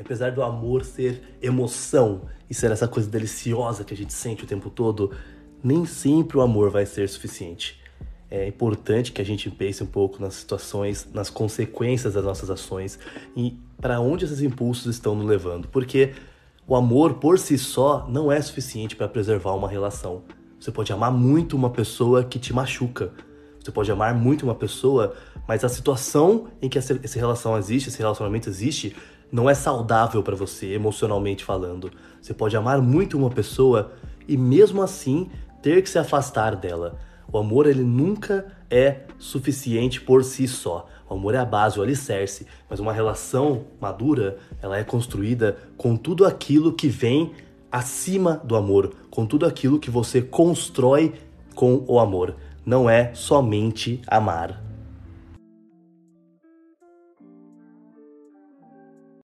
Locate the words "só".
17.58-18.06, 40.48-40.88